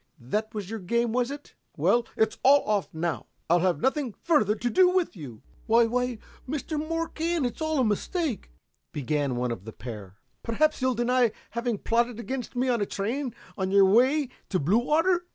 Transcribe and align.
That 0.19 0.51
was 0.55 0.67
your 0.67 0.79
game, 0.79 1.13
was 1.13 1.29
it? 1.29 1.53
Well, 1.77 2.07
it's 2.17 2.39
all 2.41 2.67
off 2.67 2.91
now. 2.91 3.27
I'll 3.51 3.59
have 3.59 3.79
nothing 3.81 4.13
further 4.23 4.55
to 4.55 4.67
do 4.71 4.89
with 4.89 5.15
you." 5.15 5.43
"Why 5.67 5.85
why, 5.85 6.17
Mr. 6.49 6.79
Marquand, 6.79 7.45
it's 7.45 7.61
all 7.61 7.79
a 7.79 7.85
mistake!" 7.85 8.49
began 8.91 9.35
one 9.35 9.51
of 9.51 9.63
the 9.63 9.71
pair. 9.71 10.17
"Perhaps 10.41 10.81
you'll 10.81 10.95
deny 10.95 11.31
having 11.51 11.77
plotted 11.77 12.19
against 12.19 12.55
me 12.55 12.67
on 12.67 12.81
a 12.81 12.85
train 12.87 13.35
on 13.59 13.69
your 13.69 13.85
way 13.85 14.29
to 14.49 14.59
Bluewater." 14.59 15.27